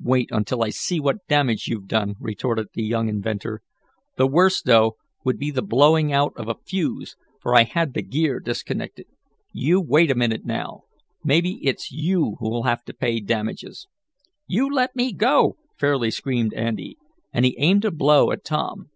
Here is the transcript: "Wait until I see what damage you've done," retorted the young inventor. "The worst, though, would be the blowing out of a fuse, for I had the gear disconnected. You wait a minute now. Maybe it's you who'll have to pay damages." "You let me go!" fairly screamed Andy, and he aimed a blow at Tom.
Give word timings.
"Wait 0.00 0.30
until 0.32 0.64
I 0.64 0.70
see 0.70 0.98
what 0.98 1.26
damage 1.28 1.68
you've 1.68 1.88
done," 1.88 2.14
retorted 2.20 2.68
the 2.72 2.82
young 2.82 3.06
inventor. 3.06 3.60
"The 4.16 4.26
worst, 4.26 4.64
though, 4.64 4.96
would 5.26 5.38
be 5.38 5.50
the 5.50 5.60
blowing 5.60 6.10
out 6.10 6.32
of 6.38 6.48
a 6.48 6.54
fuse, 6.54 7.16
for 7.42 7.54
I 7.54 7.64
had 7.64 7.92
the 7.92 8.00
gear 8.00 8.40
disconnected. 8.40 9.04
You 9.52 9.78
wait 9.82 10.10
a 10.10 10.14
minute 10.14 10.46
now. 10.46 10.84
Maybe 11.22 11.58
it's 11.62 11.92
you 11.92 12.36
who'll 12.40 12.62
have 12.62 12.82
to 12.84 12.94
pay 12.94 13.20
damages." 13.20 13.86
"You 14.46 14.72
let 14.72 14.96
me 14.96 15.12
go!" 15.12 15.58
fairly 15.78 16.10
screamed 16.10 16.54
Andy, 16.54 16.96
and 17.30 17.44
he 17.44 17.54
aimed 17.58 17.84
a 17.84 17.90
blow 17.90 18.30
at 18.32 18.44
Tom. 18.46 18.88